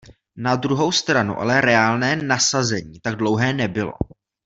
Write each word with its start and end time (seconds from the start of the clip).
Na 0.35 0.55
druhou 0.55 0.91
stranu 0.91 1.37
ale 1.39 1.61
reálné 1.61 2.15
nasazení 2.15 2.99
tak 2.99 3.15
dlouhé 3.15 3.53
nebylo. 3.53 3.93